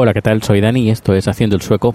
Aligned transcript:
Hola, 0.00 0.14
¿qué 0.14 0.22
tal? 0.22 0.44
Soy 0.44 0.60
Dani 0.60 0.82
y 0.82 0.90
esto 0.90 1.12
es 1.12 1.26
Haciendo 1.26 1.56
el 1.56 1.62
Sueco. 1.62 1.92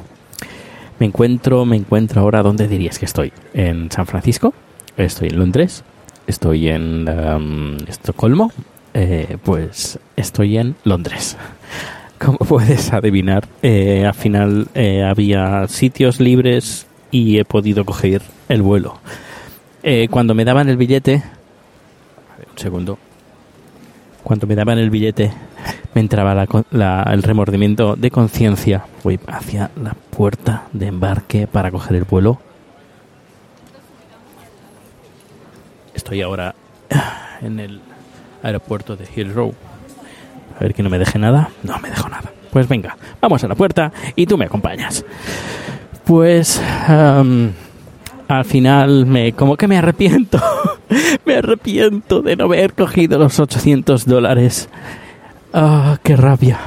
Me 0.99 1.05
encuentro, 1.05 1.63
me 1.63 1.77
encuentro 1.77 2.19
ahora, 2.19 2.43
¿dónde 2.43 2.67
dirías 2.67 2.99
que 2.99 3.05
estoy? 3.05 3.31
¿En 3.53 3.89
San 3.91 4.05
Francisco? 4.07 4.53
¿Estoy 4.97 5.29
en 5.29 5.39
Londres? 5.39 5.85
¿Estoy 6.27 6.67
en 6.67 7.07
um, 7.07 7.77
Estocolmo? 7.87 8.51
Eh, 8.93 9.37
pues 9.41 9.99
estoy 10.17 10.57
en 10.57 10.75
Londres. 10.83 11.37
Como 12.19 12.39
puedes 12.39 12.91
adivinar, 12.91 13.47
eh, 13.61 14.05
al 14.05 14.13
final 14.13 14.67
eh, 14.75 15.01
había 15.01 15.65
sitios 15.69 16.19
libres 16.19 16.87
y 17.09 17.39
he 17.39 17.45
podido 17.45 17.85
coger 17.85 18.21
el 18.49 18.61
vuelo. 18.63 18.99
Cuando 20.09 20.35
me 20.35 20.43
daban 20.43 20.67
el 20.67 20.75
billete, 20.75 21.23
un 22.51 22.57
segundo, 22.57 22.99
cuando 24.23 24.45
me 24.45 24.55
daban 24.55 24.77
el 24.77 24.89
billete 24.89 25.31
me 25.95 26.01
entraba 26.01 26.33
la 26.33 26.47
la- 26.71 27.03
el 27.11 27.23
remordimiento 27.23 27.95
de 27.95 28.09
conciencia. 28.11 28.85
Voy 29.03 29.19
hacia 29.27 29.71
la 29.81 29.93
puerta 29.93 30.63
de 30.73 30.87
embarque 30.87 31.47
para 31.47 31.71
coger 31.71 31.95
el 31.97 32.03
vuelo. 32.05 32.39
Estoy 35.93 36.21
ahora 36.21 36.55
en 37.41 37.59
el 37.59 37.81
aeropuerto 38.41 38.95
de 38.95 39.05
Heathrow. 39.05 39.53
A 40.57 40.59
ver 40.63 40.73
que 40.73 40.83
no 40.83 40.89
me 40.89 40.99
deje 40.99 41.19
nada. 41.19 41.49
No 41.63 41.77
me 41.79 41.89
dejo 41.89 42.09
nada. 42.09 42.31
Pues 42.51 42.67
venga, 42.67 42.97
vamos 43.21 43.43
a 43.43 43.47
la 43.47 43.55
puerta 43.55 43.91
y 44.15 44.25
tú 44.25 44.37
me 44.37 44.45
acompañas. 44.45 45.03
Pues 46.05 46.61
am, 46.87 47.51
al 48.27 48.45
final 48.45 49.05
me 49.05 49.33
como 49.33 49.55
que 49.57 49.67
me 49.67 49.77
arrepiento. 49.77 50.39
me 51.25 51.35
arrepiento 51.37 52.21
de 52.21 52.35
no 52.35 52.45
haber 52.45 52.73
cogido 52.73 53.17
los 53.17 53.39
800 53.39 54.05
dólares. 54.05 54.69
Ah, 55.53 55.99
qué 56.01 56.15
rabia. 56.15 56.57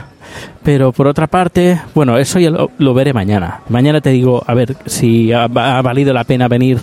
Pero 0.62 0.92
por 0.92 1.08
otra 1.08 1.26
parte, 1.26 1.80
bueno, 1.94 2.16
eso 2.18 2.38
ya 2.38 2.50
lo, 2.50 2.70
lo 2.78 2.94
veré 2.94 3.12
mañana. 3.12 3.60
Mañana 3.68 4.00
te 4.00 4.10
digo, 4.10 4.44
a 4.46 4.54
ver 4.54 4.76
si 4.86 5.32
ha, 5.32 5.48
valido 5.48 6.12
la 6.12 6.22
pena 6.22 6.46
venir 6.46 6.78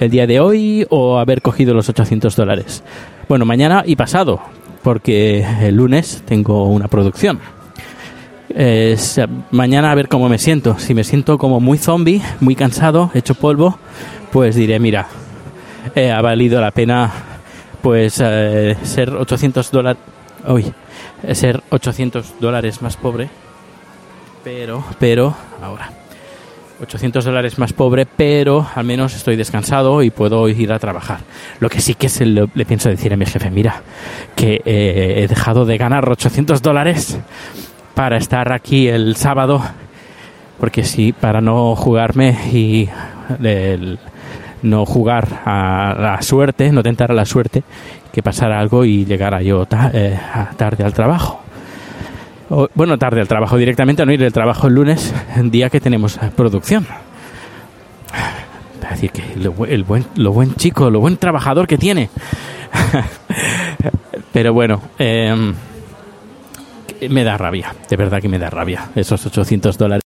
el 0.00 0.10
día 0.10 0.26
de 0.26 0.40
hoy 0.40 0.84
o 0.90 1.18
haber 1.18 1.40
cogido 1.40 1.74
los 1.74 1.88
800 1.88 2.34
dólares. 2.34 2.82
Bueno, 3.28 3.44
mañana 3.44 3.84
y 3.86 3.94
pasado, 3.94 4.40
porque 4.82 5.46
el 5.62 5.76
lunes 5.76 6.22
tengo 6.26 6.64
una 6.64 6.88
producción. 6.88 7.38
Mañana 9.52 9.92
a 9.92 9.94
ver 9.94 10.08
cómo 10.08 10.28
me 10.28 10.38
siento. 10.38 10.78
Si 10.78 10.92
me 10.92 11.04
siento 11.04 11.38
como 11.38 11.60
muy 11.60 11.78
zombie, 11.78 12.20
muy 12.40 12.56
cansado, 12.56 13.12
hecho 13.14 13.34
polvo, 13.34 13.78
pues 14.32 14.56
diré, 14.56 14.80
mira, 14.80 15.06
eh, 15.94 16.10
ha 16.10 16.20
valido 16.20 16.60
la 16.60 16.72
pena 16.72 17.12
pues 17.80 18.20
eh, 18.24 18.76
ser 18.82 19.10
800 19.10 19.70
dólares 19.70 20.02
uy, 20.46 20.72
ser 21.32 21.62
800 21.70 22.34
dólares 22.40 22.82
más 22.82 22.96
pobre 22.96 23.28
pero 24.44 24.84
pero 24.98 25.34
ahora 25.62 25.90
800 26.80 27.24
dólares 27.24 27.58
más 27.58 27.72
pobre 27.72 28.06
pero 28.06 28.66
al 28.74 28.84
menos 28.84 29.14
estoy 29.16 29.34
descansado 29.36 30.00
y 30.04 30.10
puedo 30.10 30.48
ir 30.48 30.72
a 30.72 30.78
trabajar. 30.78 31.18
Lo 31.58 31.68
que 31.68 31.80
sí 31.80 31.94
que 31.96 32.08
se 32.08 32.24
lo- 32.24 32.48
le 32.54 32.64
pienso 32.64 32.88
decir 32.88 33.12
a 33.12 33.16
mi 33.16 33.26
jefe 33.26 33.50
mira 33.50 33.82
que 34.36 34.62
eh, 34.64 35.14
he 35.24 35.26
dejado 35.26 35.64
de 35.64 35.76
ganar 35.76 36.08
800 36.08 36.62
dólares 36.62 37.18
para 37.94 38.16
estar 38.16 38.52
aquí 38.52 38.86
el 38.86 39.16
sábado 39.16 39.60
porque 40.60 40.84
sí, 40.84 41.12
para 41.12 41.40
no 41.40 41.74
jugarme 41.74 42.30
y 42.52 42.88
el- 43.42 43.98
no 44.62 44.84
jugar 44.86 45.42
a 45.44 45.94
la 45.98 46.22
suerte, 46.22 46.72
no 46.72 46.82
tentar 46.82 47.10
a 47.10 47.14
la 47.14 47.24
suerte, 47.24 47.62
que 48.12 48.22
pasara 48.22 48.58
algo 48.58 48.84
y 48.84 49.04
llegara 49.04 49.42
yo 49.42 49.66
eh, 49.92 50.18
tarde 50.56 50.84
al 50.84 50.92
trabajo. 50.92 51.40
Bueno, 52.74 52.96
tarde 52.98 53.20
al 53.20 53.28
trabajo 53.28 53.56
directamente, 53.56 54.04
no 54.06 54.12
ir 54.12 54.20
del 54.20 54.32
trabajo 54.32 54.68
el 54.68 54.74
lunes, 54.74 55.14
día 55.44 55.68
que 55.68 55.80
tenemos 55.80 56.16
eh, 56.16 56.30
producción. 56.34 56.86
Para 58.80 58.92
decir 58.92 59.10
que 59.10 59.36
lo, 59.36 59.66
el 59.66 59.84
buen, 59.84 60.06
lo 60.16 60.32
buen 60.32 60.54
chico, 60.54 60.88
lo 60.88 61.00
buen 61.00 61.16
trabajador 61.18 61.66
que 61.66 61.76
tiene. 61.76 62.08
Pero 64.32 64.54
bueno, 64.54 64.80
em, 64.98 65.54
me 67.10 67.24
da 67.24 67.36
rabia, 67.36 67.74
de 67.88 67.96
verdad 67.96 68.20
que 68.20 68.28
me 68.28 68.38
da 68.38 68.50
rabia, 68.50 68.90
esos 68.94 69.24
800 69.26 69.76
dólares. 69.76 70.07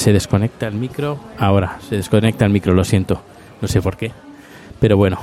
Se 0.00 0.14
desconecta 0.14 0.66
el 0.66 0.74
micro. 0.76 1.18
Ahora 1.38 1.78
se 1.86 1.96
desconecta 1.96 2.46
el 2.46 2.50
micro, 2.50 2.72
lo 2.72 2.84
siento. 2.84 3.20
No 3.60 3.68
sé 3.68 3.82
por 3.82 3.98
qué. 3.98 4.10
Pero 4.80 4.96
bueno, 4.96 5.18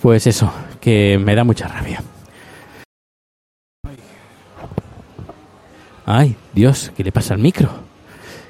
pues 0.00 0.26
eso, 0.26 0.50
que 0.80 1.18
me 1.22 1.34
da 1.34 1.44
mucha 1.44 1.68
rabia. 1.68 2.02
Ay, 6.06 6.34
Dios, 6.54 6.92
¿qué 6.96 7.04
le 7.04 7.12
pasa 7.12 7.34
al 7.34 7.40
micro? 7.40 7.68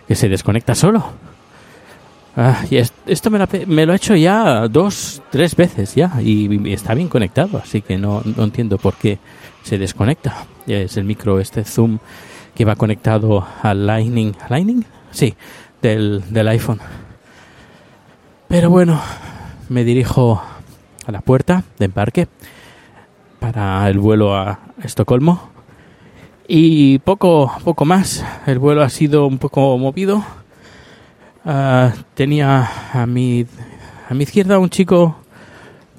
Que 0.06 0.14
se 0.14 0.28
desconecta 0.28 0.76
solo. 0.76 1.04
Ah, 2.36 2.62
y 2.70 2.76
es- 2.76 2.92
esto 3.06 3.28
me 3.30 3.38
lo, 3.84 3.92
he 3.92 3.96
hecho 3.96 4.14
ya 4.14 4.68
dos, 4.68 5.20
tres 5.30 5.56
veces 5.56 5.96
ya 5.96 6.12
y, 6.22 6.68
y 6.68 6.72
está 6.74 6.94
bien 6.94 7.08
conectado, 7.08 7.58
así 7.58 7.82
que 7.82 7.98
no, 7.98 8.22
no 8.36 8.44
entiendo 8.44 8.78
por 8.78 8.94
qué 8.94 9.18
se 9.64 9.78
desconecta. 9.78 10.44
Es 10.66 10.96
el 10.96 11.04
micro 11.06 11.40
este 11.40 11.64
Zoom 11.64 11.98
que 12.54 12.64
va 12.64 12.76
conectado 12.76 13.44
al 13.62 13.84
Lightning. 13.84 14.32
¿Lightning? 14.48 14.84
Sí, 15.10 15.34
del, 15.82 16.22
del 16.30 16.48
iPhone. 16.48 16.80
Pero 18.48 18.70
bueno, 18.70 19.00
me 19.68 19.84
dirijo 19.84 20.42
a 21.06 21.12
la 21.12 21.20
puerta 21.20 21.64
de 21.78 21.86
embarque 21.86 22.28
para 23.40 23.88
el 23.88 23.98
vuelo 23.98 24.36
a 24.36 24.60
Estocolmo. 24.82 25.50
Y 26.48 26.98
poco, 27.00 27.52
poco 27.64 27.84
más. 27.84 28.24
El 28.46 28.58
vuelo 28.58 28.82
ha 28.82 28.88
sido 28.88 29.26
un 29.26 29.38
poco 29.38 29.76
movido. 29.78 30.24
Ah, 31.44 31.92
tenía 32.14 32.68
a 32.92 33.06
mi, 33.06 33.46
a 34.08 34.14
mi 34.14 34.24
izquierda 34.24 34.58
un 34.58 34.70
chico 34.70 35.16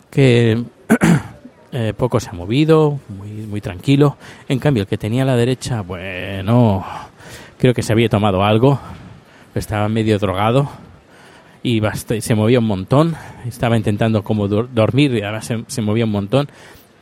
que 0.10 0.64
eh, 1.72 1.94
poco 1.96 2.20
se 2.20 2.30
ha 2.30 2.34
movido, 2.34 3.00
muy, 3.10 3.30
muy 3.48 3.62
tranquilo. 3.62 4.18
En 4.48 4.60
cambio, 4.60 4.84
el 4.84 4.88
que 4.88 4.98
tenía 4.98 5.24
a 5.24 5.26
la 5.26 5.36
derecha, 5.36 5.82
bueno, 5.82 6.86
creo 7.58 7.74
que 7.74 7.84
se 7.84 7.94
había 7.94 8.10
tomado 8.10 8.44
algo, 8.44 8.80
estaba 9.56 9.90
medio 9.90 10.20
drogado 10.20 10.70
y 11.64 11.82
se 12.20 12.36
movía 12.36 12.60
un 12.60 12.66
montón. 12.66 13.16
Estaba 13.46 13.78
intentando 13.78 14.24
como 14.24 14.48
dormir 14.48 15.14
y 15.16 15.42
se, 15.42 15.64
se 15.68 15.82
movía 15.82 16.06
un 16.06 16.12
montón. 16.12 16.48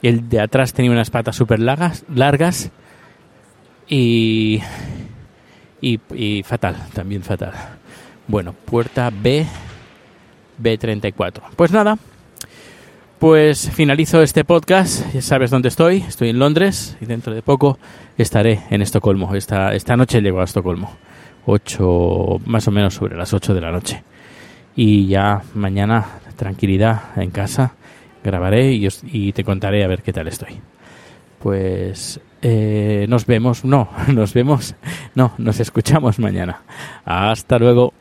El 0.01 0.29
de 0.29 0.39
atrás 0.39 0.73
tenía 0.73 0.91
unas 0.91 1.09
patas 1.09 1.35
súper 1.35 1.59
largas, 1.59 2.05
largas 2.13 2.71
y, 3.87 4.61
y, 5.81 5.99
y 6.13 6.43
fatal, 6.43 6.75
también 6.93 7.21
fatal. 7.21 7.53
Bueno, 8.27 8.53
puerta 8.53 9.11
B, 9.11 9.45
B34. 10.61 11.41
Pues 11.55 11.71
nada, 11.71 11.97
pues 13.19 13.69
finalizo 13.71 14.21
este 14.21 14.43
podcast. 14.43 15.13
Ya 15.13 15.21
sabes 15.21 15.51
dónde 15.51 15.69
estoy. 15.69 15.97
Estoy 15.97 16.29
en 16.29 16.39
Londres 16.39 16.97
y 17.01 17.05
dentro 17.05 17.33
de 17.33 17.41
poco 17.41 17.77
estaré 18.17 18.61
en 18.69 18.81
Estocolmo. 18.81 19.35
Esta, 19.35 19.73
esta 19.73 19.95
noche 19.95 20.21
llego 20.21 20.41
a 20.41 20.43
Estocolmo. 20.43 20.91
8, 21.45 22.41
más 22.45 22.67
o 22.67 22.71
menos 22.71 22.93
sobre 22.95 23.15
las 23.15 23.33
8 23.33 23.53
de 23.53 23.61
la 23.61 23.71
noche. 23.71 24.03
Y 24.75 25.07
ya 25.07 25.41
mañana, 25.53 26.05
tranquilidad 26.35 27.17
en 27.17 27.31
casa, 27.31 27.75
grabaré 28.23 28.73
y, 28.73 28.87
y 29.03 29.31
te 29.31 29.43
contaré 29.43 29.83
a 29.83 29.87
ver 29.87 30.01
qué 30.01 30.11
tal 30.11 30.27
estoy. 30.27 30.59
Pues 31.39 32.19
eh, 32.41 33.05
nos 33.07 33.25
vemos, 33.25 33.63
no, 33.63 33.89
nos 34.07 34.33
vemos, 34.33 34.75
no, 35.13 35.33
nos 35.37 35.59
escuchamos 35.59 36.19
mañana. 36.19 36.61
Hasta 37.05 37.57
luego. 37.59 37.93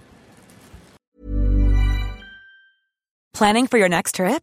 Planning 3.32 3.66
for 3.66 3.78
your 3.78 3.88
next 3.88 4.14
trip? 4.14 4.42